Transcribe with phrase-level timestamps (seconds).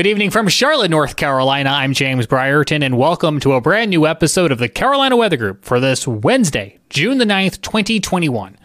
[0.00, 1.68] Good evening from Charlotte, North Carolina.
[1.68, 5.62] I'm James Brierton, and welcome to a brand new episode of the Carolina Weather Group
[5.62, 8.56] for this Wednesday, June the 9th, 2021.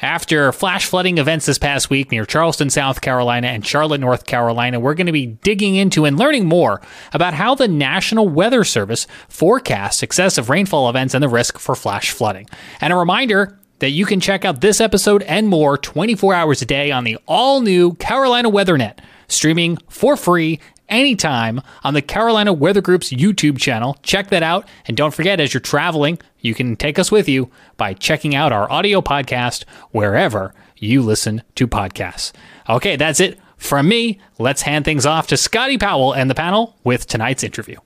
[0.00, 4.80] After flash flooding events this past week near Charleston, South Carolina, and Charlotte, North Carolina,
[4.80, 6.80] we're going to be digging into and learning more
[7.12, 12.10] about how the National Weather Service forecasts excessive rainfall events and the risk for flash
[12.10, 12.48] flooding.
[12.80, 16.64] And a reminder that you can check out this episode and more 24 hours a
[16.64, 18.98] day on the all new Carolina WeatherNet
[19.30, 23.96] streaming for free anytime on the Carolina Weather Group's YouTube channel.
[24.02, 24.68] Check that out.
[24.86, 28.52] And don't forget, as you're traveling, you can take us with you by checking out
[28.52, 32.32] our audio podcast wherever you listen to podcasts.
[32.68, 34.18] Okay, that's it from me.
[34.38, 37.76] Let's hand things off to Scotty Powell and the panel with tonight's interview.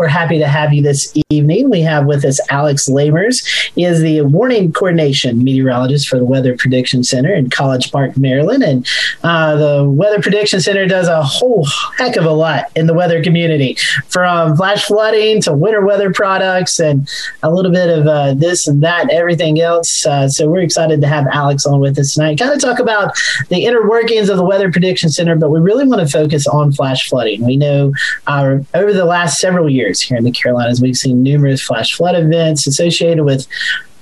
[0.00, 1.68] We're happy to have you this evening.
[1.68, 3.44] We have with us Alex Lamers.
[3.74, 8.62] He is the warning coordination meteorologist for the Weather Prediction Center in College Park, Maryland.
[8.62, 8.86] And
[9.22, 11.66] uh, the Weather Prediction Center does a whole
[11.98, 13.76] heck of a lot in the weather community
[14.08, 17.06] from flash flooding to winter weather products and
[17.42, 20.06] a little bit of uh, this and that, everything else.
[20.06, 22.38] Uh, so we're excited to have Alex on with us tonight.
[22.38, 23.12] Kind of talk about
[23.50, 26.72] the inner workings of the Weather Prediction Center, but we really want to focus on
[26.72, 27.44] flash flooding.
[27.44, 27.92] We know
[28.26, 30.80] uh, over the last several years, years here in the Carolinas.
[30.80, 33.46] We've seen numerous flash flood events associated with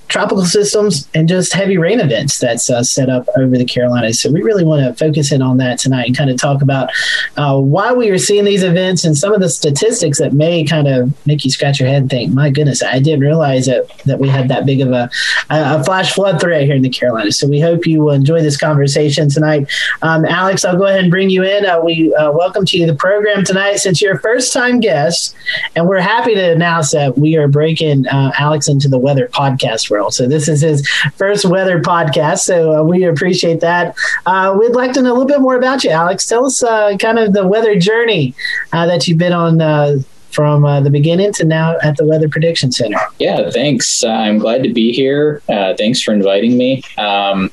[0.09, 4.21] tropical systems and just heavy rain events that's uh, set up over the Carolinas.
[4.21, 6.91] So we really want to focus in on that tonight and kind of talk about
[7.37, 10.89] uh, why we are seeing these events and some of the statistics that may kind
[10.89, 14.19] of make you scratch your head and think, my goodness, I didn't realize that, that
[14.19, 15.11] we had that big of a,
[15.51, 17.39] a flash flood threat here in the Carolinas.
[17.39, 19.71] So we hope you will enjoy this conversation tonight.
[20.03, 21.67] Um, Alex, I'll go ahead and bring you in.
[21.67, 25.35] Uh, we uh, welcome to you the program tonight since you're a first time guest.
[25.77, 29.91] And we're happy to announce that we are breaking uh, Alex into the weather podcast
[29.99, 30.15] world.
[30.15, 32.39] So this is his first weather podcast.
[32.41, 33.97] So uh, we appreciate that.
[34.27, 36.27] Uh, we'd like to know a little bit more about you, Alex.
[36.27, 38.35] Tell us uh, kind of the weather journey
[38.73, 39.99] uh, that you've been on uh,
[40.31, 42.99] from uh, the beginning to now at the Weather Prediction Center.
[43.19, 44.05] Yeah, thanks.
[44.05, 45.43] Uh, I'm glad to be here.
[45.49, 46.83] Uh, thanks for inviting me.
[46.97, 47.51] Um,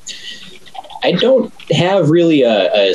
[1.03, 2.93] I don't have really a, a,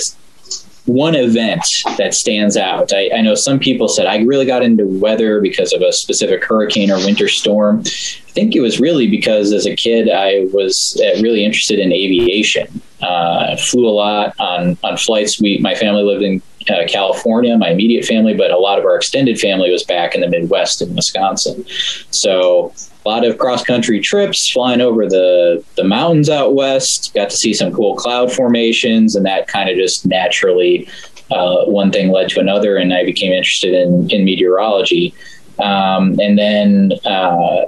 [0.87, 1.63] one event
[1.99, 2.93] that stands out.
[2.93, 6.45] I, I, know some people said I really got into weather because of a specific
[6.45, 7.85] hurricane or winter storm.
[8.31, 11.93] I think it was really because as a kid I was uh, really interested in
[11.93, 12.81] aviation.
[13.03, 15.41] Uh, flew a lot on on flights.
[15.41, 18.95] We my family lived in uh, California, my immediate family, but a lot of our
[18.95, 21.65] extended family was back in the Midwest in Wisconsin.
[22.11, 22.73] So
[23.05, 27.13] a lot of cross country trips, flying over the the mountains out west.
[27.13, 30.89] Got to see some cool cloud formations, and that kind of just naturally
[31.33, 35.15] uh, one thing led to another, and I became interested in in meteorology.
[35.59, 37.65] Um, and then uh,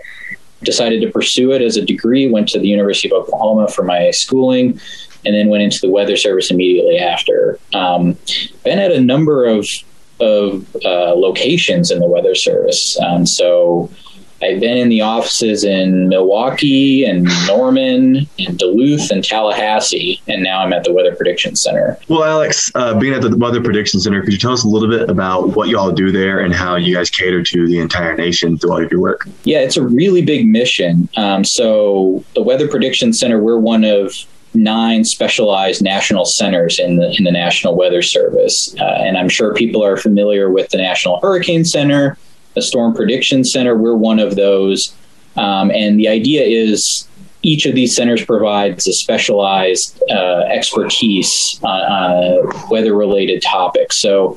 [0.63, 2.31] decided to pursue it as a degree.
[2.31, 4.81] Went to the University of Oklahoma for my schooling,
[5.25, 7.59] and then went into the Weather Service immediately after.
[7.73, 8.17] Um,
[8.65, 9.67] been at a number of
[10.21, 13.91] of uh, locations in the Weather Service, um, so
[14.43, 20.61] I've been in the offices in Milwaukee and Norman and Duluth and Tallahassee, and now
[20.61, 21.97] I'm at the Weather Prediction Center.
[22.09, 24.89] Well, Alex, uh, being at the Weather Prediction Center, could you tell us a little
[24.89, 28.59] bit about what y'all do there and how you guys cater to the entire nation
[28.59, 29.29] through all of your work?
[29.45, 31.09] Yeah, it's a really big mission.
[31.17, 34.15] Um, so, the Weather Prediction Center, we're one of
[34.55, 39.55] nine specialized national centers in the in the National Weather Service, uh, and I'm sure
[39.55, 42.19] people are familiar with the National Hurricane Center
[42.57, 43.77] a storm prediction center.
[43.77, 44.95] We're one of those.
[45.37, 47.09] Um, and the idea is
[47.43, 54.01] each of these centers provides a specialized uh, expertise on uh, weather related topics.
[54.01, 54.37] So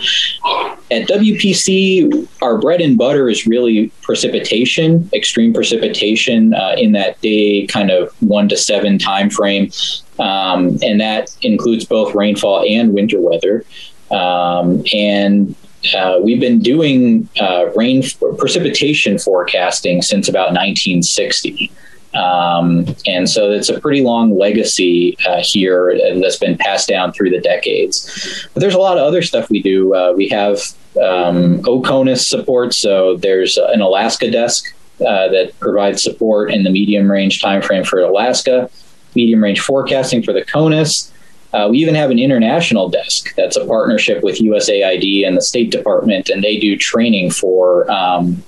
[0.89, 7.67] at WPC, our bread and butter is really precipitation, extreme precipitation uh, in that day
[7.67, 9.71] kind of one to seven time frame.
[10.17, 13.65] Um, and that includes both rainfall and winter weather.
[14.09, 15.55] Um, and
[15.93, 18.03] uh, we've been doing uh, rain
[18.37, 21.71] precipitation forecasting since about 1960.
[22.15, 27.29] Um, and so it's a pretty long legacy uh, here that's been passed down through
[27.29, 28.47] the decades.
[28.53, 29.93] But there's a lot of other stuff we do.
[29.93, 30.59] Uh, we have
[31.01, 37.11] um, OCONUS support, so there's an Alaska desk uh, that provides support in the medium
[37.11, 38.69] range timeframe for Alaska,
[39.13, 41.11] medium range forecasting for the CONUS.
[41.55, 45.71] Uh, we even have an international desk that's a partnership with USAID and the State
[45.71, 48.43] Department, and they do training for um,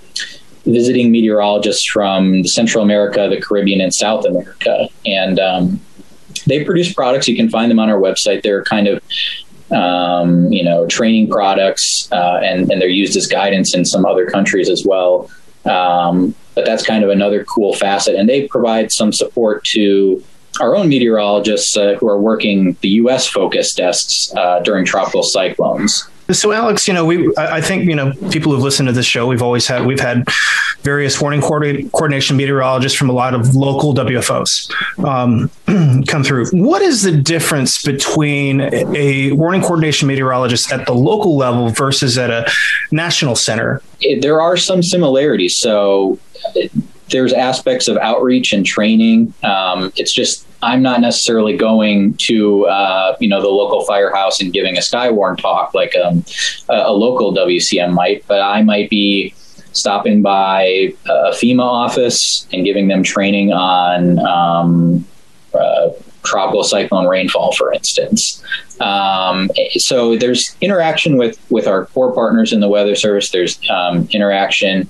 [0.65, 4.89] visiting meteorologists from Central America, the Caribbean, and South America.
[5.05, 5.79] And um,
[6.47, 7.29] they produce products.
[7.29, 8.43] You can find them on our website.
[8.43, 9.01] They're kind of
[9.71, 14.25] um, you know training products, uh, and and they're used as guidance in some other
[14.29, 15.31] countries as well.
[15.63, 20.21] Um, but that's kind of another cool facet, and they provide some support to
[20.59, 23.27] our own meteorologists uh, who are working the U.S.
[23.27, 26.07] focused desks uh, during tropical cyclones.
[26.31, 29.27] So, Alex, you know, we I think you know people who've listened to this show,
[29.27, 30.27] we've always had we've had
[30.81, 34.69] various warning coordination meteorologists from a lot of local WFOs
[35.05, 35.49] um,
[36.05, 36.47] come through.
[36.49, 42.29] What is the difference between a warning coordination meteorologist at the local level versus at
[42.29, 42.49] a
[42.91, 43.81] national center?
[44.19, 45.57] There are some similarities.
[45.57, 46.19] So
[47.09, 49.33] there's aspects of outreach and training.
[49.43, 54.51] Um, it's just I'm not necessarily going to uh, you know the local firehouse and
[54.51, 56.25] giving a Skywarn talk like um,
[56.69, 59.33] a, a, local WCM might, but I might be
[59.73, 65.05] stopping by a FEMA office and giving them training on um,
[65.53, 65.89] uh,
[66.23, 68.43] tropical cyclone rainfall, for instance.
[68.79, 73.29] Um, so there's interaction with with our core partners in the Weather Service.
[73.29, 74.89] There's um, interaction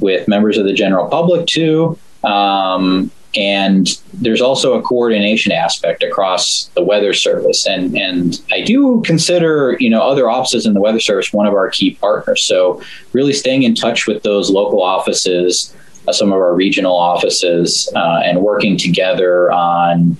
[0.00, 1.98] with members of the general public too.
[2.24, 9.02] Um, and there's also a coordination aspect across the weather service and and I do
[9.04, 12.82] consider you know other offices in the weather service one of our key partners so
[13.12, 15.74] really staying in touch with those local offices
[16.06, 20.16] uh, some of our regional offices uh, and working together on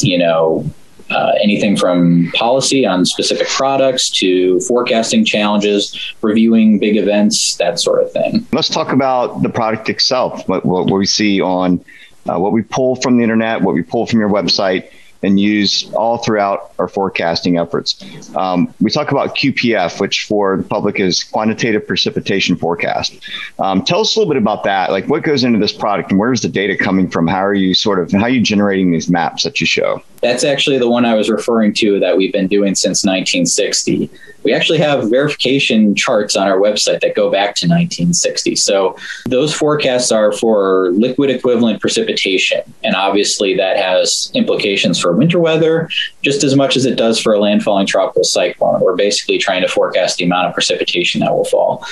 [0.00, 0.68] you know
[1.10, 8.02] uh, anything from policy on specific products to forecasting challenges, reviewing big events, that sort
[8.02, 8.46] of thing.
[8.52, 11.84] Let's talk about the product itself, what, what we see on
[12.28, 14.90] uh, what we pull from the internet, what we pull from your website,
[15.26, 18.02] and use all throughout our forecasting efforts.
[18.36, 23.18] Um, we talk about QPF, which for the public is quantitative precipitation forecast.
[23.58, 24.92] Um, tell us a little bit about that.
[24.92, 27.26] Like what goes into this product and where's the data coming from?
[27.26, 30.00] How are you sort of, how are you generating these maps that you show?
[30.22, 34.10] That's actually the one I was referring to that we've been doing since 1960.
[34.44, 38.56] We actually have verification charts on our website that go back to 1960.
[38.56, 38.96] So
[39.26, 42.60] those forecasts are for liquid equivalent precipitation.
[42.84, 45.88] And obviously that has implications for winter weather
[46.22, 48.80] just as much as it does for a landfalling tropical cyclone.
[48.80, 51.84] We're basically trying to forecast the amount of precipitation that will fall.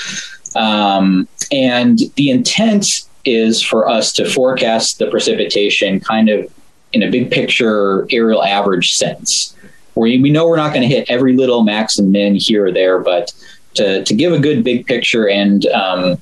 [0.54, 2.86] Um, and the intent
[3.24, 6.52] is for us to forecast the precipitation kind of
[6.92, 9.54] in a big picture areal average sense.
[9.94, 12.72] We, we know we're not going to hit every little max and min here or
[12.72, 13.32] there, but
[13.74, 16.16] to, to give a good big picture and um,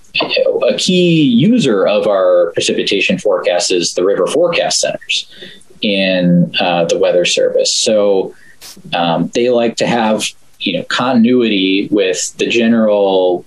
[0.69, 5.31] a key user of our precipitation forecast is the river forecast centers
[5.82, 7.81] in uh, the weather service.
[7.81, 8.34] So
[8.94, 10.25] um, they like to have
[10.61, 13.44] you know continuity with the general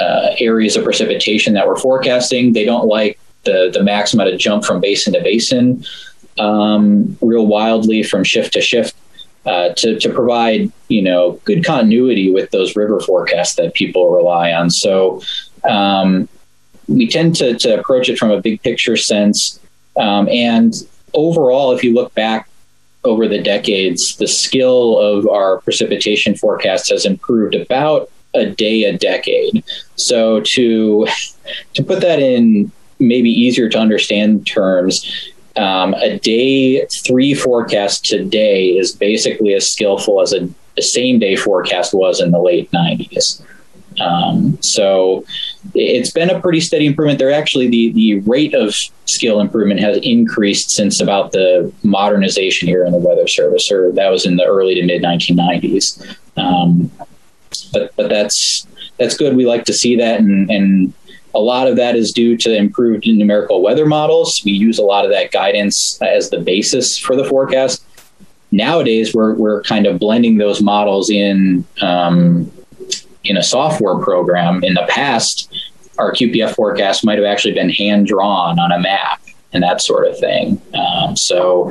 [0.00, 2.52] uh, areas of precipitation that we're forecasting.
[2.52, 5.84] They don't like the the maximum to jump from basin to basin
[6.38, 8.94] um, real wildly from shift to shift
[9.44, 14.52] uh, to, to provide you know good continuity with those river forecasts that people rely
[14.52, 14.70] on.
[14.70, 15.20] So
[15.68, 16.28] um,
[16.88, 19.58] we tend to, to approach it from a big picture sense.
[19.96, 20.74] Um, and
[21.14, 22.48] overall, if you look back
[23.04, 28.96] over the decades, the skill of our precipitation forecast has improved about a day a
[28.96, 29.64] decade.
[29.96, 31.06] So to
[31.74, 35.04] to put that in maybe easier to understand terms,
[35.56, 40.48] um, a day three forecast today is basically as skillful as a,
[40.78, 43.42] a same day forecast was in the late 90s.
[44.00, 45.24] Um, so
[45.74, 47.18] it's been a pretty steady improvement.
[47.18, 48.74] There actually the the rate of
[49.06, 54.10] skill improvement has increased since about the modernization here in the weather service, or that
[54.10, 56.16] was in the early to mid 1990s.
[56.36, 56.90] Um,
[57.72, 58.66] but but that's
[58.98, 59.36] that's good.
[59.36, 60.92] We like to see that, and, and
[61.34, 64.42] a lot of that is due to improved numerical weather models.
[64.44, 67.84] We use a lot of that guidance as the basis for the forecast.
[68.50, 72.52] Nowadays, we're, we're kind of blending those models in um,
[73.24, 74.62] in a software program.
[74.64, 75.52] In the past,
[75.98, 80.06] our QPF forecast might have actually been hand drawn on a map and that sort
[80.06, 80.60] of thing.
[80.74, 81.70] Um, so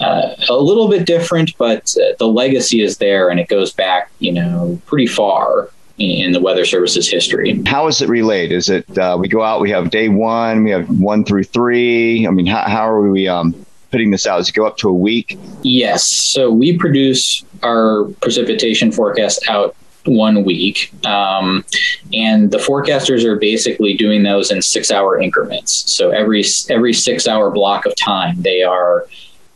[0.00, 4.10] uh, a little bit different, but uh, the legacy is there and it goes back,
[4.18, 7.62] you know, pretty far in the Weather Service's history.
[7.66, 8.52] How is it relayed?
[8.52, 12.26] Is it uh, we go out, we have day one, we have one through three?
[12.26, 13.54] I mean, how, how are we um,
[13.90, 14.38] putting this out?
[14.38, 15.38] Does it go up to a week?
[15.62, 16.06] Yes.
[16.32, 19.74] So we produce our precipitation forecast out
[20.06, 20.92] one week.
[21.04, 21.64] Um,
[22.12, 25.96] and the forecasters are basically doing those in six hour increments.
[25.96, 29.06] So every every six hour block of time, they are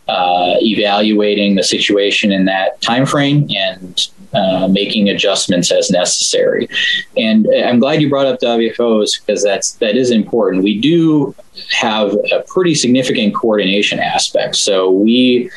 [0.09, 6.69] uh, evaluating the situation in that time frame and uh, making adjustments as necessary.
[7.17, 10.65] And I'm glad you brought up WFOs because that's that is important.
[10.65, 11.35] We do
[11.71, 14.57] have a pretty significant coordination aspect.
[14.57, 15.51] So we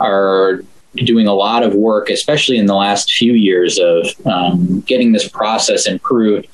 [0.00, 0.62] are
[0.96, 5.28] doing a lot of work, especially in the last few years, of um, getting this
[5.28, 6.48] process improved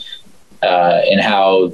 [0.63, 1.73] uh, and how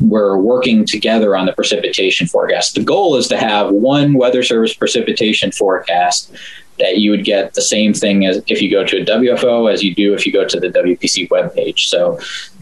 [0.00, 2.74] we're working together on the precipitation forecast.
[2.74, 6.32] The goal is to have one weather service precipitation forecast
[6.78, 9.82] that you would get the same thing as if you go to a WFO as
[9.82, 11.80] you do if you go to the WPC webpage.
[11.80, 12.18] So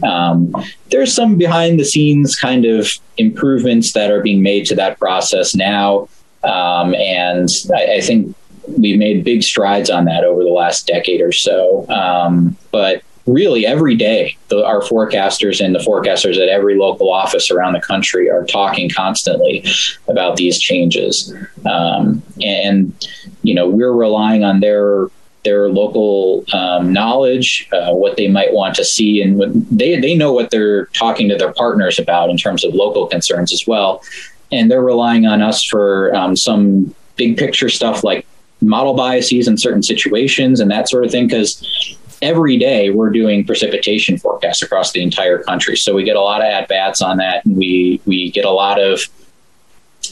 [0.07, 0.53] um,
[0.89, 5.55] there's some behind the scenes kind of improvements that are being made to that process
[5.55, 6.09] now.
[6.43, 8.35] Um, and I, I, think
[8.77, 11.87] we've made big strides on that over the last decade or so.
[11.89, 17.51] Um, but really every day the, our forecasters and the forecasters at every local office
[17.51, 19.65] around the country are talking constantly
[20.07, 21.35] about these changes
[21.69, 23.07] um, and
[23.43, 25.09] you know we're relying on their
[25.47, 29.39] their local um, knowledge, uh, what they might want to see, and
[29.71, 33.53] they they know what they're talking to their partners about in terms of local concerns
[33.53, 34.03] as well,
[34.51, 38.25] and they're relying on us for um, some big picture stuff like
[38.61, 43.45] model biases in certain situations and that sort of thing because every day we're doing
[43.45, 45.75] precipitation forecasts across the entire country.
[45.75, 48.51] So we get a lot of at bats on that, and we we get a
[48.51, 49.01] lot of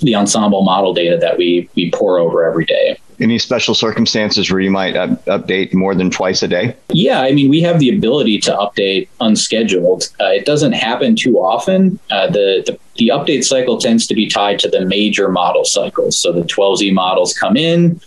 [0.01, 2.99] the ensemble model data that we we pore over every day.
[3.17, 6.75] Any special circumstances where you might up, update more than twice a day?
[6.89, 10.09] Yeah, I mean, we have the ability to update unscheduled.
[10.19, 11.97] Uh, it doesn't happen too often.
[12.11, 16.19] Uh, the, the the update cycle tends to be tied to the major model cycles.
[16.19, 18.01] So the 12Z models come in,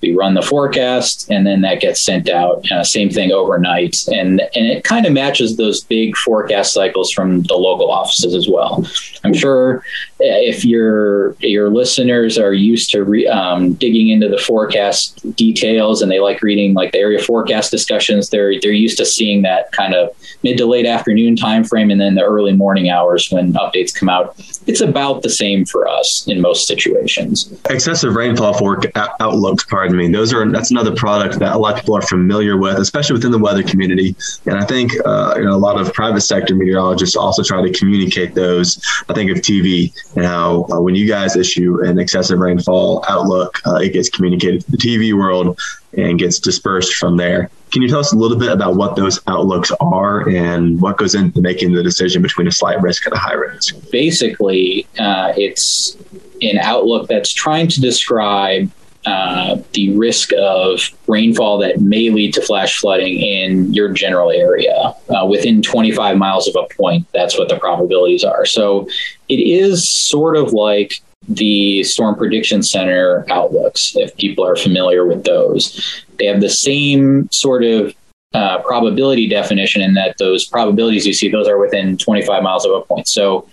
[0.00, 3.96] we run the forecast and then that gets sent out uh, same thing overnight.
[4.08, 8.48] And and it kind of matches those big forecast cycles from the local offices as
[8.48, 8.86] well.
[9.24, 9.84] I'm sure
[10.20, 16.10] if your your listeners are used to re, um, digging into the forecast details and
[16.10, 19.94] they like reading like the area forecast discussions they're they're used to seeing that kind
[19.94, 20.08] of
[20.42, 24.08] mid to late afternoon time frame and then the early morning hours when updates come
[24.08, 24.34] out
[24.66, 28.80] it's about the same for us in most situations excessive rainfall for
[29.20, 32.02] outlooks part I mean, those are that's another product that a lot of people are
[32.02, 34.14] familiar with, especially within the weather community.
[34.46, 37.72] And I think uh, you know, a lot of private sector meteorologists also try to
[37.72, 38.82] communicate those.
[39.08, 43.60] I think of TV and how uh, when you guys issue an excessive rainfall outlook,
[43.66, 45.58] uh, it gets communicated to the TV world
[45.96, 47.50] and gets dispersed from there.
[47.72, 51.14] Can you tell us a little bit about what those outlooks are and what goes
[51.14, 53.76] into making the decision between a slight risk and a high risk?
[53.90, 55.96] Basically, uh, it's
[56.42, 58.70] an outlook that's trying to describe
[59.06, 64.94] uh, the risk of rainfall that may lead to flash flooding in your general area
[65.08, 67.06] uh, within 25 miles of a point.
[67.14, 68.44] That's what the probabilities are.
[68.44, 68.88] So
[69.28, 75.24] it is sort of like the Storm Prediction Center outlooks, if people are familiar with
[75.24, 76.04] those.
[76.18, 77.94] They have the same sort of
[78.34, 82.72] uh, probability definition in that those probabilities you see, those are within 25 miles of
[82.72, 83.08] a point.
[83.08, 83.48] So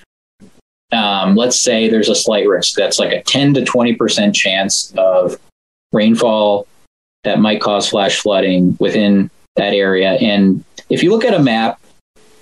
[0.91, 5.37] um, let's say there's a slight risk that's like a 10 to 20% chance of
[5.91, 6.67] rainfall
[7.23, 10.13] that might cause flash flooding within that area.
[10.13, 11.79] And if you look at a map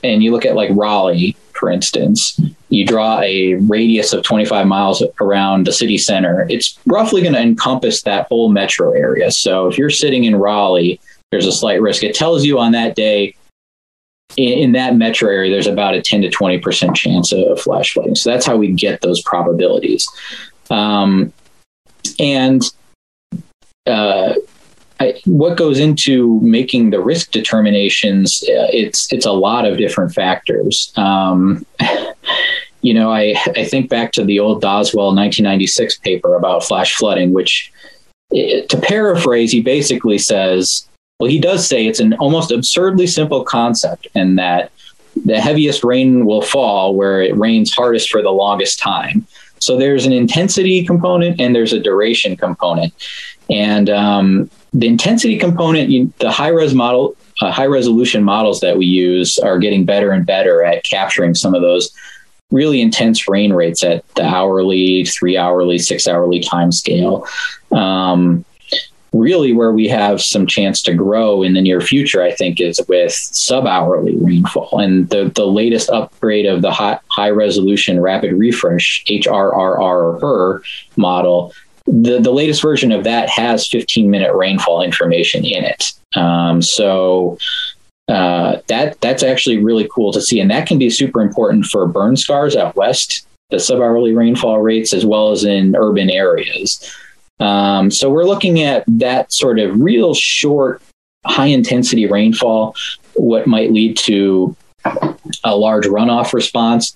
[0.03, 5.03] and you look at like Raleigh, for instance, you draw a radius of 25 miles
[5.19, 9.31] around the city center, it's roughly going to encompass that whole metro area.
[9.31, 10.99] So if you're sitting in Raleigh,
[11.31, 12.03] there's a slight risk.
[12.03, 13.34] It tells you on that day
[14.37, 18.15] in, that metro area, there's about a 10 to 20% chance of flash flooding.
[18.15, 20.05] So that's how we get those probabilities.
[20.69, 21.31] Um,
[22.19, 22.61] and
[23.85, 24.33] uh,
[24.99, 28.43] I, what goes into making the risk determinations?
[28.43, 30.91] Uh, it's it's a lot of different factors.
[30.95, 31.65] Um,
[32.81, 37.33] you know, I I think back to the old Doswell 1996 paper about flash flooding,
[37.33, 37.71] which,
[38.31, 40.87] it, to paraphrase, he basically says
[41.19, 44.71] well, he does say it's an almost absurdly simple concept, and that
[45.25, 49.25] the heaviest rain will fall where it rains hardest for the longest time.
[49.59, 52.93] So there's an intensity component and there's a duration component.
[53.49, 58.77] And um, the intensity component, you, the high res model, uh, high resolution models that
[58.77, 61.91] we use are getting better and better at capturing some of those
[62.51, 67.25] really intense rain rates at the hourly, three hourly, six hourly time scale.
[67.71, 68.43] Um,
[69.15, 72.81] really where we have some chance to grow in the near future, I think, is
[72.87, 74.79] with sub hourly rainfall.
[74.79, 80.61] And the, the latest upgrade of the high, high resolution rapid refresh HRRR
[80.97, 81.53] model,
[81.85, 85.85] the, the latest version of that has 15 minute rainfall information in it.
[86.15, 87.37] Um, so
[88.07, 90.39] uh, that that's actually really cool to see.
[90.39, 94.61] And that can be super important for burn scars out west, the sub hourly rainfall
[94.61, 96.95] rates, as well as in urban areas.
[97.39, 100.81] Um, so we're looking at that sort of real short,
[101.25, 102.75] high intensity rainfall,
[103.13, 104.55] what might lead to
[105.43, 106.95] a large runoff response.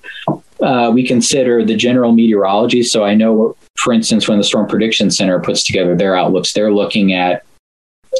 [0.61, 2.83] Uh, we consider the general meteorology.
[2.83, 6.73] So I know, for instance, when the Storm Prediction Center puts together their outlooks, they're
[6.73, 7.43] looking at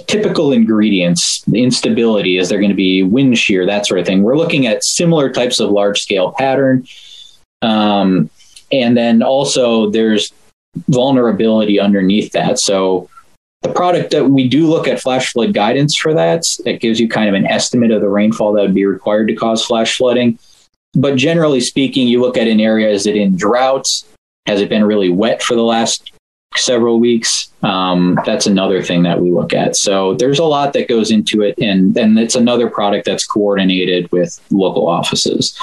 [0.07, 4.23] typical ingredients, instability, is there going to be wind shear, that sort of thing.
[4.23, 6.85] We're looking at similar types of large scale pattern.
[7.61, 8.29] Um,
[8.71, 10.31] and then also there's
[10.75, 12.59] vulnerability underneath that.
[12.59, 13.09] So
[13.61, 16.43] the product that we do look at flash flood guidance for that.
[16.65, 19.35] It gives you kind of an estimate of the rainfall that would be required to
[19.35, 20.39] cause flash flooding.
[20.93, 23.85] But generally speaking, you look at an area is it in drought?
[24.45, 26.13] Has it been really wet for the last
[26.55, 27.51] several weeks?
[27.61, 29.75] Um, that's another thing that we look at.
[29.75, 34.09] So there's a lot that goes into it, and then it's another product that's coordinated
[34.11, 35.55] with local offices.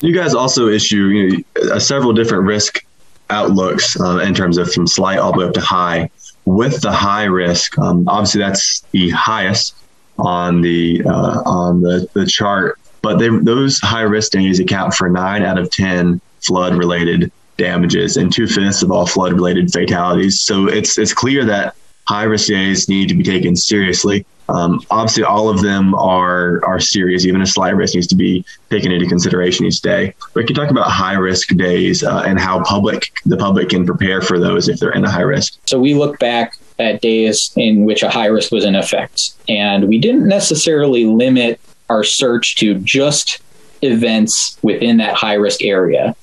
[0.00, 2.84] You guys also issue you know, several different risk
[3.30, 6.10] outlooks uh, in terms of from slight all the way up to high.
[6.46, 9.74] With the high risk, um, obviously that's the highest
[10.18, 15.08] on the uh, on the, the chart but they, those high risk days account for
[15.08, 20.40] nine out of 10 flood related damages and two fifths of all flood related fatalities.
[20.40, 21.74] So it's, it's clear that
[22.06, 24.26] high risk days need to be taken seriously.
[24.50, 27.24] Um, obviously, all of them are are serious.
[27.24, 30.14] Even a slight risk needs to be taken into consideration each day.
[30.34, 33.86] But can you talk about high risk days uh, and how public the public can
[33.86, 35.58] prepare for those if they're in a high risk?
[35.66, 39.88] So we look back at days in which a high risk was in effect, and
[39.88, 43.40] we didn't necessarily limit our search to just
[43.82, 46.16] events within that high risk area.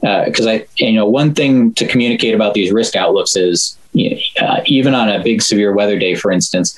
[0.00, 3.78] Because uh, I, you know, one thing to communicate about these risk outlooks is
[4.40, 6.76] uh, even on a big severe weather day, for instance,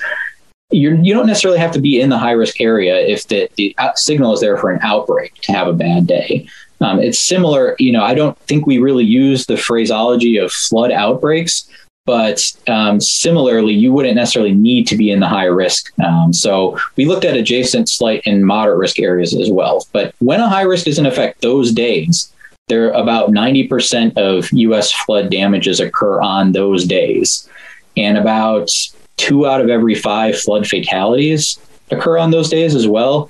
[0.75, 3.75] you're, you don't necessarily have to be in the high risk area if the, the
[3.95, 6.47] signal is there for an outbreak to have a bad day.
[6.81, 10.91] Um, it's similar, you know, I don't think we really use the phraseology of flood
[10.91, 11.69] outbreaks
[12.05, 15.91] but um, similarly, you wouldn't necessarily need to be in the high risk.
[15.99, 19.87] Um, so we looked at adjacent, slight, and moderate risk areas as well.
[19.91, 22.31] But when a high risk is in effect, those days,
[22.67, 24.91] there are about 90% of U.S.
[24.91, 27.49] flood damages occur on those days.
[27.97, 28.69] And about
[29.17, 31.59] two out of every five flood fatalities
[31.91, 33.29] occur on those days as well.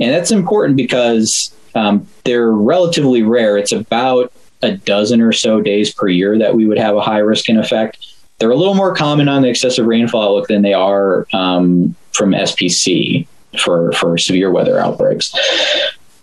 [0.00, 3.56] And that's important because um, they're relatively rare.
[3.56, 7.18] It's about a dozen or so days per year that we would have a high
[7.18, 7.98] risk in effect
[8.38, 12.32] they're a little more common on the excessive rainfall outlook than they are um, from
[12.32, 13.26] SPC
[13.58, 15.32] for for severe weather outbreaks.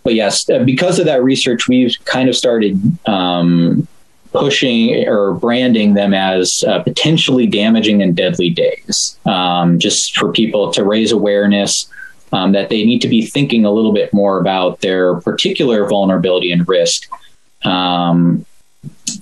[0.04, 3.86] But yes, uh, because of that research, we've kind of started um,
[4.32, 10.72] pushing or branding them as uh, potentially damaging and deadly days, um, just for people
[10.72, 11.88] to raise awareness.
[12.34, 16.50] Um, that they need to be thinking a little bit more about their particular vulnerability
[16.50, 17.06] and risk
[17.62, 18.46] um,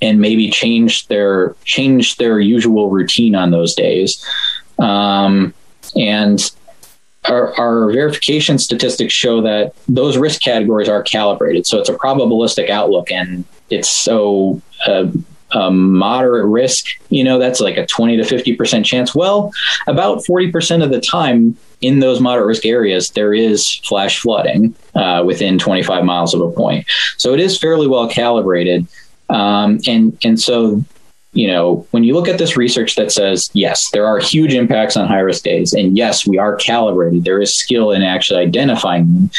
[0.01, 4.25] and maybe change their change their usual routine on those days.
[4.79, 5.55] Um,
[5.97, 6.41] and
[7.27, 11.67] our, our, verification statistics show that those risk categories are calibrated.
[11.67, 15.07] So it's a probabilistic outlook, and it's so uh,
[15.53, 16.87] a moderate risk.
[17.09, 19.15] You know, that's like a twenty to fifty percent chance.
[19.15, 19.53] Well,
[19.87, 24.75] about forty percent of the time in those moderate risk areas, there is flash flooding
[24.95, 26.87] uh, within 25 miles of a point.
[27.17, 28.87] So it is fairly well calibrated.
[29.31, 30.85] Um, and and so
[31.33, 34.97] you know, when you look at this research that says, yes, there are huge impacts
[34.97, 39.07] on high risk days, and yes, we are calibrated, there is skill in actually identifying
[39.07, 39.31] them,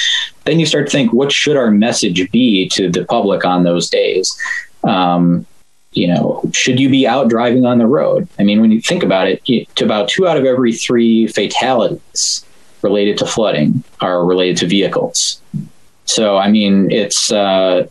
[0.46, 3.90] then you start to think, what should our message be to the public on those
[3.90, 4.36] days?
[4.84, 5.46] Um,
[5.94, 8.28] you know, should you be out driving on the road?
[8.40, 9.44] I mean, when you think about it,
[9.76, 12.46] to about two out of every three fatalities
[12.82, 15.42] related to flooding are related to vehicles.
[16.06, 17.88] So, I mean, it's, uh,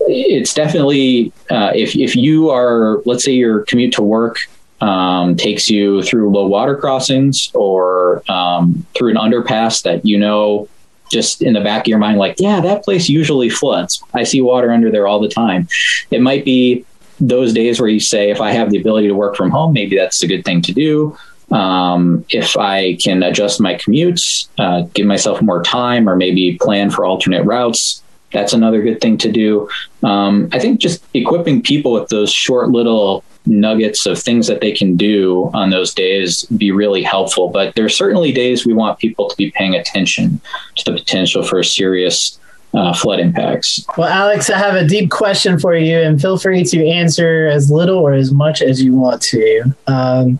[0.00, 4.38] it's definitely uh, if if you are let's say your commute to work
[4.80, 10.68] um, takes you through low water crossings or um, through an underpass that you know
[11.10, 14.02] just in the back of your mind like yeah that place usually floods.
[14.14, 15.68] I see water under there all the time.
[16.10, 16.84] It might be
[17.20, 19.96] those days where you say if i have the ability to work from home maybe
[19.96, 21.16] that's a good thing to do.
[21.50, 26.90] Um, if i can adjust my commutes uh, give myself more time or maybe plan
[26.90, 29.68] for alternate routes that's another good thing to do.
[30.02, 34.72] Um, I think just equipping people with those short little nuggets of things that they
[34.72, 37.48] can do on those days be really helpful.
[37.48, 40.40] But there are certainly days we want people to be paying attention
[40.76, 42.38] to the potential for serious
[42.74, 43.84] uh, flood impacts.
[43.96, 47.70] Well, Alex, I have a deep question for you, and feel free to answer as
[47.70, 49.74] little or as much as you want to.
[49.86, 50.38] Um,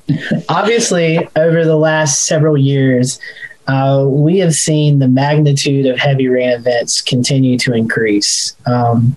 [0.48, 3.18] obviously, over the last several years,
[3.66, 8.56] uh, we have seen the magnitude of heavy rain events continue to increase.
[8.66, 9.16] Um,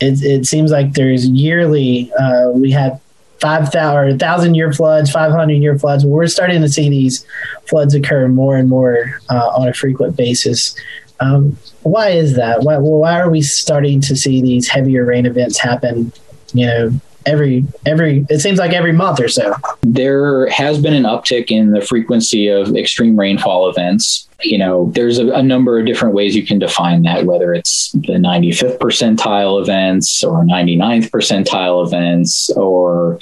[0.00, 3.00] it, it, seems like there's yearly, uh, we have
[3.40, 6.04] 5,000 or 1,000 year floods, 500 year floods.
[6.04, 7.24] We're starting to see these
[7.68, 10.74] floods occur more and more uh, on a frequent basis.
[11.20, 12.62] Um, why is that?
[12.62, 16.12] Why, why are we starting to see these heavier rain events happen,
[16.52, 19.54] you know, every every it seems like every month or so.
[19.82, 24.28] There has been an uptick in the frequency of extreme rainfall events.
[24.42, 27.92] You know there's a, a, number of different ways you can define that whether it's
[27.92, 33.18] the 95th percentile events or 99th percentile events or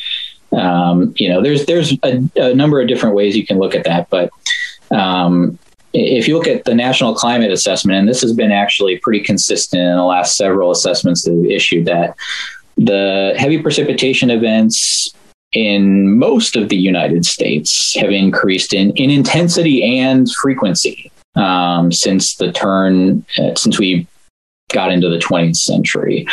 [0.52, 3.84] um, you know, there's there's a, a, number of different ways you can look at
[3.84, 4.30] that, but
[4.90, 5.58] um,
[5.92, 9.82] if you look at the national climate assessment, and this has been actually pretty consistent
[9.82, 12.16] in the last several assessments that we've issued, that
[12.78, 15.12] the heavy precipitation events
[15.52, 22.36] in most of the United States have increased in, in intensity and frequency um, since
[22.36, 24.06] the turn, uh, since we
[24.70, 26.26] got into the 20th century.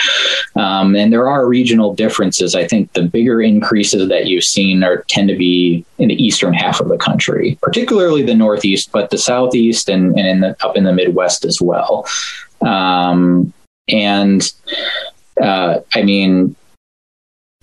[0.56, 2.54] Um, and there are regional differences.
[2.54, 6.54] I think the bigger increases that you've seen are tend to be in the eastern
[6.54, 10.76] half of the country, particularly the northeast, but the southeast and, and in the, up
[10.76, 12.06] in the Midwest as well.
[12.62, 13.54] Um,
[13.88, 14.52] and
[15.42, 16.56] uh, I mean,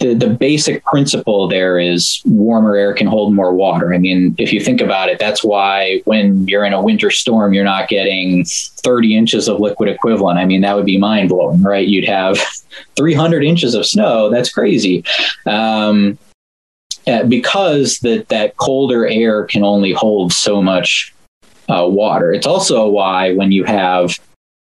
[0.03, 3.95] the, the basic principle there is warmer air can hold more water.
[3.95, 7.55] I mean, if you think about it, that's why when you're in a winter storm,
[7.55, 10.39] you're not getting 30 inches of liquid equivalent.
[10.39, 11.87] I mean, that would be mind blowing, right?
[11.87, 12.39] You'd have
[12.97, 14.29] 300 inches of snow.
[14.29, 15.05] That's crazy.
[15.47, 16.19] Um,
[17.07, 21.13] uh, because that that colder air can only hold so much
[21.69, 22.33] uh, water.
[22.33, 24.19] It's also why when you have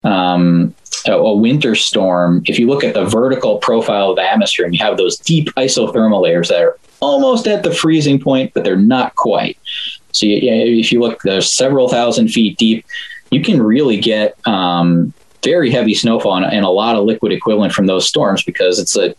[0.05, 0.75] um,
[1.07, 4.75] a, a, winter storm, if you look at the vertical profile of the atmosphere and
[4.75, 8.77] you have those deep isothermal layers that are almost at the freezing point, but they're
[8.77, 9.59] not quite.
[10.12, 12.87] So you, if you look, there's several thousand feet deep,
[13.31, 15.12] you can really get um,
[15.43, 18.97] very heavy snowfall and, and, a lot of liquid equivalent from those storms because it's
[18.97, 19.14] a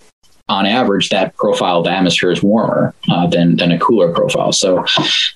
[0.47, 4.51] on average, that profile of the atmosphere is warmer uh, than than a cooler profile.
[4.51, 4.85] So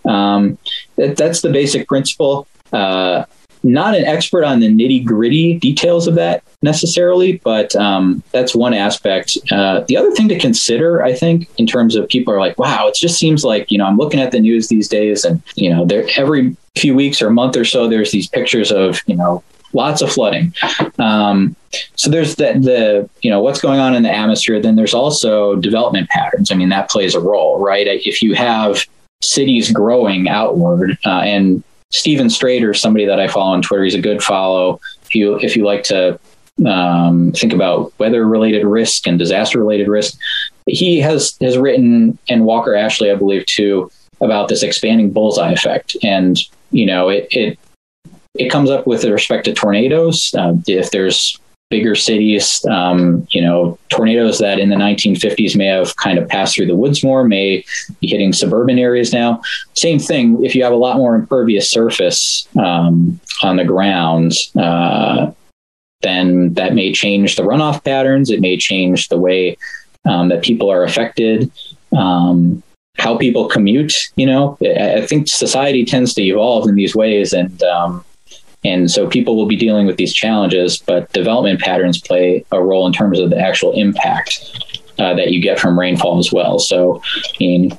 [0.06, 0.58] um,
[0.98, 2.48] that, that's the basic principle.
[2.72, 3.26] Uh,
[3.64, 8.74] not an expert on the nitty gritty details of that necessarily, but um, that's one
[8.74, 9.38] aspect.
[9.52, 12.88] Uh, the other thing to consider, I think, in terms of people are like, wow,
[12.88, 15.70] it just seems like, you know, I'm looking at the news these days and, you
[15.70, 19.44] know, there every few weeks or month or so, there's these pictures of, you know,
[19.74, 20.54] lots of flooding.
[20.98, 21.56] Um,
[21.96, 24.60] so there's that the you know what's going on in the atmosphere.
[24.60, 26.52] Then there's also development patterns.
[26.52, 27.86] I mean that plays a role, right?
[27.88, 28.86] If you have
[29.22, 34.02] cities growing outward, uh, and Stephen Strader, somebody that I follow on Twitter, he's a
[34.02, 34.80] good follow.
[35.04, 36.20] If you if you like to
[36.66, 40.18] um, think about weather related risk and disaster related risk,
[40.68, 45.98] he has has written and Walker Ashley, I believe, too, about this expanding bullseye effect.
[46.04, 46.38] And
[46.72, 47.60] you know, it it
[48.36, 50.32] it comes up with respect to tornadoes.
[50.38, 55.96] Uh, if there's bigger cities, um, you know, tornadoes that in the 1950s may have
[55.98, 57.64] kind of passed through the woods more, may
[58.02, 59.42] be hitting suburban areas now.
[59.76, 65.32] Same thing, if you have a lot more impervious surface um, on the ground, uh,
[66.02, 68.32] then that may change the runoff patterns.
[68.32, 69.58] It may change the way
[70.06, 71.52] um, that people are affected.
[71.96, 72.64] Um,
[72.98, 77.62] how people commute, you know, I think society tends to evolve in these ways, and
[77.64, 78.04] um,
[78.64, 82.86] and so people will be dealing with these challenges, but development patterns play a role
[82.86, 84.42] in terms of the actual impact
[85.00, 86.60] uh, that you get from rainfall as well.
[86.60, 87.78] So, I mean,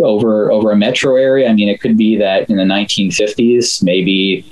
[0.00, 4.44] over over a metro area, I mean, it could be that in the 1950s, maybe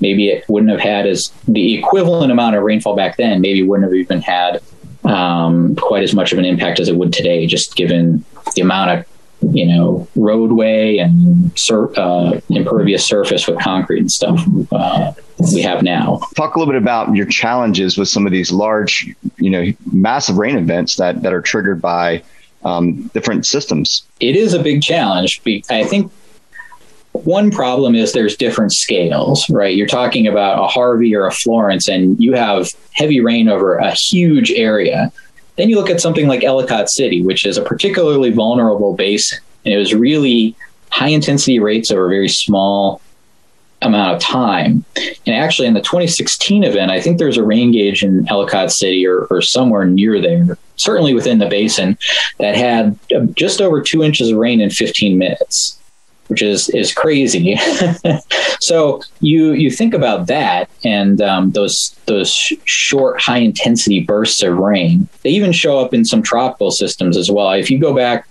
[0.00, 3.40] maybe it wouldn't have had as the equivalent amount of rainfall back then.
[3.40, 4.62] Maybe wouldn't have even had
[5.04, 8.22] um, quite as much of an impact as it would today, just given
[8.54, 9.06] the amount of
[9.40, 14.40] you know, roadway and sur- uh, impervious surface with concrete and stuff
[14.72, 15.12] uh,
[15.52, 16.20] we have now.
[16.36, 20.36] Talk a little bit about your challenges with some of these large, you know, massive
[20.36, 22.22] rain events that, that are triggered by
[22.64, 24.02] um, different systems.
[24.20, 25.40] It is a big challenge.
[25.70, 26.10] I think
[27.12, 29.74] one problem is there's different scales, right?
[29.74, 33.92] You're talking about a Harvey or a Florence, and you have heavy rain over a
[33.92, 35.12] huge area
[35.58, 39.74] then you look at something like Ellicott City, which is a particularly vulnerable basin, and
[39.74, 40.54] it was really
[40.90, 43.02] high intensity rates over a very small
[43.82, 44.84] amount of time.
[45.26, 49.06] And actually, in the 2016 event, I think there's a rain gauge in Ellicott City
[49.06, 51.98] or, or somewhere near there, certainly within the basin,
[52.38, 52.96] that had
[53.34, 55.78] just over two inches of rain in 15 minutes
[56.28, 57.58] which is is crazy.
[58.60, 62.30] so you you think about that and um, those those
[62.64, 65.08] short high intensity bursts of rain.
[65.22, 67.50] They even show up in some tropical systems as well.
[67.50, 68.28] If you go back,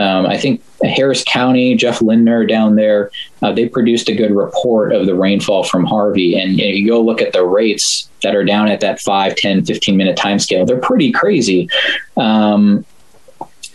[0.00, 3.10] um, I think Harris County, Jeff Lindner down there,
[3.42, 6.38] uh, they produced a good report of the rainfall from Harvey.
[6.38, 9.34] And you, know, you go look at the rates that are down at that 5,
[9.36, 10.64] 10, 15 minute time scale.
[10.64, 11.68] They're pretty crazy.
[12.16, 12.84] Um,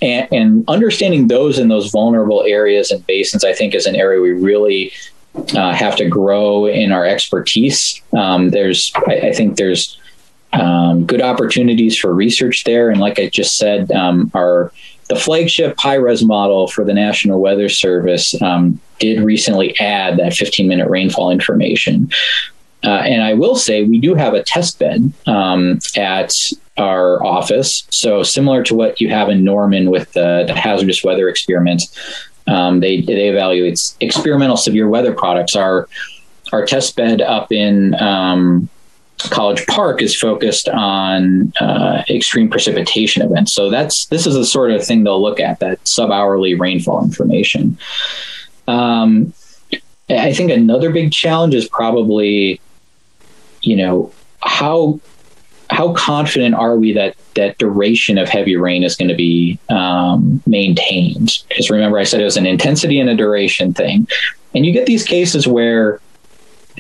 [0.02, 4.22] and, and, understanding those in those vulnerable areas and basins, I think, is an area
[4.22, 4.92] we really
[5.56, 8.02] uh, have to grow in our expertise.
[8.14, 10.00] Um, there's, I, I, think, there's
[10.54, 14.72] um, good opportunities for research there, and like I just said, um, our
[15.08, 20.68] the flagship high-res model for the National Weather Service um, did recently add that 15
[20.68, 22.10] minute rainfall information.
[22.86, 26.32] Uh, and I will say we do have a test bed um, at
[26.78, 27.84] our office.
[27.90, 31.82] So similar to what you have in Norman with the, the hazardous weather experiment,
[32.48, 35.56] um, they they evaluate experimental severe weather products.
[35.56, 35.88] Our
[36.54, 38.70] our test bed up in um,
[39.18, 43.54] College Park is focused on uh, extreme precipitation events.
[43.54, 47.04] So that's this is the sort of thing they'll look at that sub hourly rainfall
[47.04, 47.78] information.
[48.68, 49.34] Um,
[50.10, 52.62] I think another big challenge is probably,
[53.66, 55.00] you know, how
[55.70, 60.42] how confident are we that that duration of heavy rain is going to be um,
[60.46, 61.32] maintained?
[61.50, 64.08] Because remember, I said it was an intensity and a duration thing,
[64.54, 66.00] and you get these cases where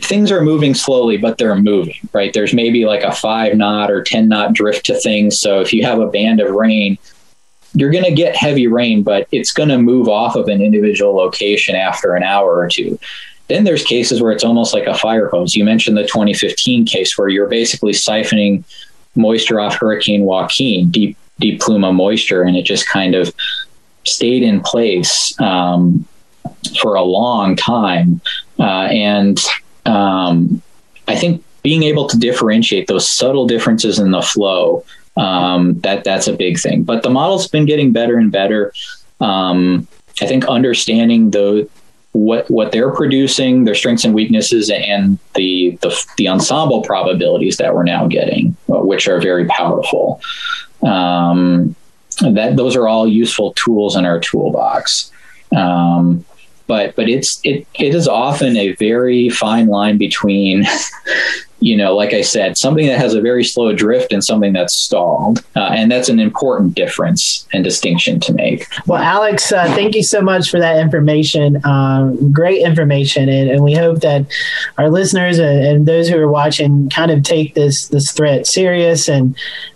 [0.01, 2.33] things are moving slowly, but they're moving, right?
[2.33, 5.39] There's maybe like a five knot or 10 knot drift to things.
[5.39, 6.97] So if you have a band of rain,
[7.73, 11.15] you're going to get heavy rain, but it's going to move off of an individual
[11.15, 12.99] location after an hour or two.
[13.47, 15.55] Then there's cases where it's almost like a fire hose.
[15.55, 18.63] You mentioned the 2015 case where you're basically siphoning
[19.15, 23.33] moisture off Hurricane Joaquin, deep deep plume of moisture, and it just kind of
[24.05, 26.05] stayed in place um,
[26.81, 28.21] for a long time.
[28.59, 29.39] Uh, and
[29.85, 30.61] um,
[31.07, 34.85] I think being able to differentiate those subtle differences in the flow
[35.17, 36.83] um, that that's a big thing.
[36.83, 38.73] But the model's been getting better and better.
[39.19, 39.87] Um,
[40.21, 41.69] I think understanding the
[42.15, 47.75] what what they're producing, their strengths and weaknesses, and the the, the ensemble probabilities that
[47.75, 50.21] we're now getting, which are very powerful.
[50.81, 51.75] Um,
[52.21, 55.11] that those are all useful tools in our toolbox.
[55.53, 56.23] Um,
[56.67, 60.65] but but it's it it is often a very fine line between
[61.65, 64.75] you know, like I said, something that has a very slow drift and something that's
[64.75, 65.43] stalled.
[65.55, 68.67] Uh, and that's an important difference and distinction to make.
[68.85, 71.65] Well, Alex, uh, thank you so much for that information.
[71.65, 73.29] Um, great information.
[73.29, 74.27] And, and, we hope that
[74.77, 79.09] our listeners and, and, those who are watching kind of take this, this threat serious
[79.09, 79.35] and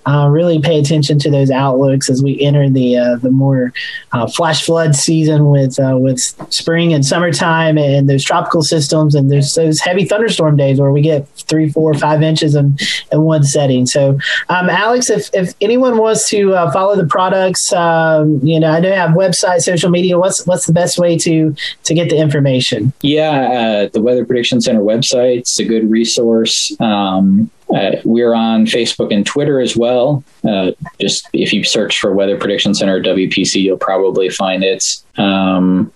[0.10, 3.72] uh, really pay attention to those outlooks as we enter the, uh, the more
[4.12, 6.20] uh, flash flood season with, uh, with
[6.52, 11.02] spring and summertime and those tropical systems and there's those heavy thunderstorm days where we
[11.02, 12.78] get three, four five inches in,
[13.12, 13.86] in one setting.
[13.86, 14.18] So,
[14.50, 18.80] um, Alex, if, if anyone wants to uh, follow the products, um, you know, I
[18.80, 20.18] know you have website, social media.
[20.18, 22.94] What's what's the best way to to get the information?
[23.02, 26.76] Yeah, uh, the Weather Prediction Center website is a good resource.
[26.80, 30.24] Um, uh, we're on Facebook and Twitter as well.
[30.48, 34.84] Uh, just if you search for Weather Prediction Center WPC, you'll probably find it.
[35.18, 35.92] Um,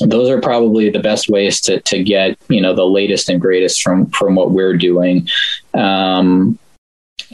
[0.00, 3.82] those are probably the best ways to to get you know the latest and greatest
[3.82, 5.28] from from what we're doing
[5.74, 6.58] um,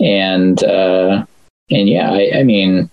[0.00, 1.24] and uh,
[1.70, 2.90] and yeah I, I mean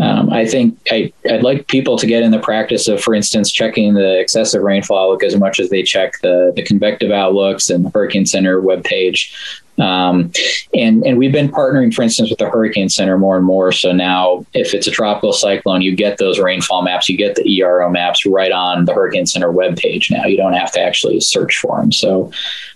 [0.00, 3.50] um, I think I, would like people to get in the practice of, for instance,
[3.50, 7.84] checking the excessive rainfall outlook as much as they check the, the convective outlooks and
[7.84, 9.60] the Hurricane Center webpage.
[9.80, 10.32] Um,
[10.74, 13.72] and and we've been partnering, for instance, with the Hurricane Center more and more.
[13.72, 17.48] So now, if it's a tropical cyclone, you get those rainfall maps, you get the
[17.58, 20.10] ERO maps right on the Hurricane Center webpage.
[20.10, 21.92] Now you don't have to actually search for them.
[21.92, 22.30] So,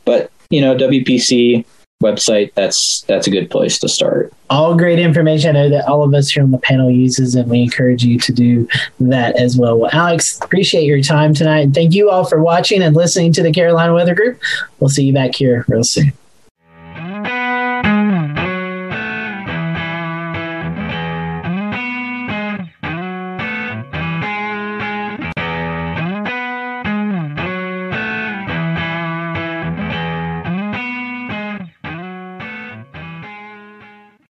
[0.04, 1.64] but you know, WPC
[2.02, 4.32] website, that's that's a good place to start.
[4.50, 5.56] All great information.
[5.56, 8.18] I know that all of us here on the panel uses, and we encourage you
[8.20, 8.68] to do
[9.00, 9.78] that as well.
[9.78, 13.42] Well, Alex, appreciate your time tonight, and thank you all for watching and listening to
[13.42, 14.40] the Carolina Weather Group.
[14.80, 16.12] We'll see you back here real soon.